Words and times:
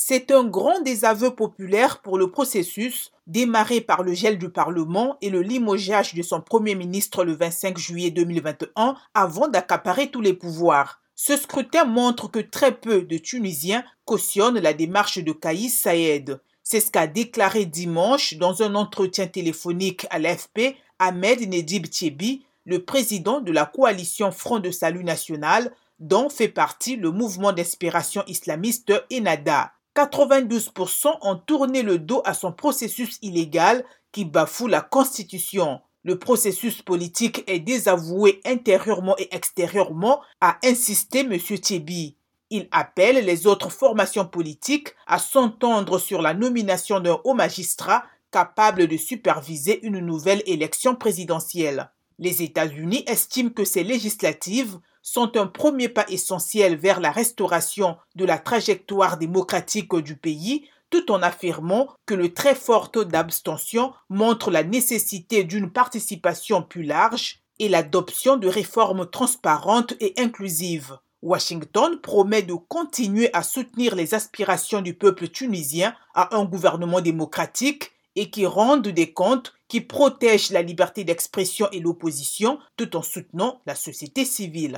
C'est 0.00 0.30
un 0.30 0.44
grand 0.44 0.80
désaveu 0.80 1.34
populaire 1.34 2.00
pour 2.02 2.18
le 2.18 2.30
processus 2.30 3.10
démarré 3.26 3.80
par 3.80 4.04
le 4.04 4.14
gel 4.14 4.38
du 4.38 4.48
Parlement 4.48 5.16
et 5.20 5.28
le 5.28 5.42
limogeage 5.42 6.14
de 6.14 6.22
son 6.22 6.40
Premier 6.40 6.76
ministre 6.76 7.24
le 7.24 7.34
25 7.34 7.76
juillet 7.76 8.12
2021 8.12 8.94
avant 9.12 9.48
d'accaparer 9.48 10.08
tous 10.08 10.20
les 10.20 10.34
pouvoirs. 10.34 11.02
Ce 11.16 11.36
scrutin 11.36 11.84
montre 11.84 12.30
que 12.30 12.38
très 12.38 12.76
peu 12.76 13.02
de 13.02 13.18
Tunisiens 13.18 13.82
cautionnent 14.04 14.60
la 14.60 14.72
démarche 14.72 15.18
de 15.18 15.32
Kaïs 15.32 15.76
Saïed. 15.76 16.40
C'est 16.62 16.78
ce 16.78 16.92
qu'a 16.92 17.08
déclaré 17.08 17.64
dimanche 17.64 18.34
dans 18.34 18.62
un 18.62 18.76
entretien 18.76 19.26
téléphonique 19.26 20.06
à 20.10 20.20
l'AFP 20.20 20.76
Ahmed 21.00 21.40
Nedib 21.40 21.86
Tchebi, 21.86 22.44
le 22.66 22.84
président 22.84 23.40
de 23.40 23.50
la 23.50 23.66
coalition 23.66 24.30
Front 24.30 24.60
de 24.60 24.70
Salut 24.70 25.02
National, 25.02 25.72
dont 25.98 26.28
fait 26.28 26.46
partie 26.46 26.94
le 26.94 27.10
mouvement 27.10 27.52
d'inspiration 27.52 28.22
islamiste 28.28 28.92
Enada. 29.12 29.72
92% 29.98 31.18
ont 31.22 31.36
tourné 31.36 31.82
le 31.82 31.98
dos 31.98 32.22
à 32.24 32.32
son 32.32 32.52
processus 32.52 33.18
illégal 33.20 33.84
qui 34.12 34.24
bafoue 34.24 34.68
la 34.68 34.80
Constitution. 34.80 35.80
Le 36.04 36.20
processus 36.20 36.82
politique 36.82 37.42
est 37.48 37.58
désavoué 37.58 38.40
intérieurement 38.46 39.16
et 39.18 39.34
extérieurement, 39.34 40.20
a 40.40 40.56
insisté 40.64 41.20
M. 41.20 41.36
Tchebi. 41.36 42.16
Il 42.50 42.68
appelle 42.70 43.24
les 43.24 43.48
autres 43.48 43.70
formations 43.70 44.24
politiques 44.24 44.94
à 45.08 45.18
s'entendre 45.18 45.98
sur 45.98 46.22
la 46.22 46.32
nomination 46.32 47.00
d'un 47.00 47.18
haut 47.24 47.34
magistrat 47.34 48.04
capable 48.30 48.86
de 48.86 48.96
superviser 48.96 49.84
une 49.84 49.98
nouvelle 49.98 50.44
élection 50.46 50.94
présidentielle. 50.94 51.90
Les 52.18 52.42
États-Unis 52.42 53.04
estiment 53.06 53.50
que 53.50 53.64
ces 53.64 53.84
législatives 53.84 54.78
sont 55.02 55.36
un 55.36 55.46
premier 55.46 55.88
pas 55.88 56.04
essentiel 56.08 56.76
vers 56.76 57.00
la 57.00 57.12
restauration 57.12 57.96
de 58.16 58.24
la 58.24 58.38
trajectoire 58.38 59.18
démocratique 59.18 59.94
du 59.96 60.16
pays, 60.16 60.68
tout 60.90 61.12
en 61.12 61.22
affirmant 61.22 61.88
que 62.06 62.14
le 62.14 62.32
très 62.34 62.54
fort 62.54 62.90
taux 62.90 63.04
d'abstention 63.04 63.92
montre 64.08 64.50
la 64.50 64.64
nécessité 64.64 65.44
d'une 65.44 65.70
participation 65.70 66.62
plus 66.62 66.82
large 66.82 67.40
et 67.58 67.68
l'adoption 67.68 68.36
de 68.36 68.48
réformes 68.48 69.08
transparentes 69.08 69.94
et 70.00 70.14
inclusives. 70.18 70.98
Washington 71.22 72.00
promet 72.00 72.42
de 72.42 72.54
continuer 72.54 73.30
à 73.32 73.42
soutenir 73.42 73.96
les 73.96 74.14
aspirations 74.14 74.80
du 74.80 74.94
peuple 74.94 75.28
tunisien 75.28 75.94
à 76.14 76.36
un 76.36 76.44
gouvernement 76.44 77.00
démocratique 77.00 77.92
et 78.14 78.30
qui 78.30 78.46
rende 78.46 78.86
des 78.88 79.12
comptes, 79.12 79.54
qui 79.68 79.80
protège 79.80 80.50
la 80.50 80.62
liberté 80.62 81.04
d'expression 81.04 81.68
et 81.72 81.80
l'opposition 81.80 82.58
tout 82.76 82.96
en 82.96 83.02
soutenant 83.02 83.60
la 83.66 83.74
société 83.74 84.24
civile. 84.24 84.76